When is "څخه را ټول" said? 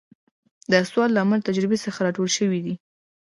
1.85-2.27